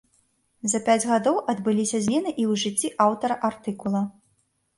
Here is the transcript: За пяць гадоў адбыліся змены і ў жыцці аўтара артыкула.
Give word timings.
За 0.71 0.79
пяць 0.87 1.03
гадоў 1.11 1.37
адбыліся 1.53 1.99
змены 2.07 2.29
і 2.33 2.43
ў 2.51 2.63
жыцці 2.63 2.93
аўтара 3.07 3.39
артыкула. 3.53 4.01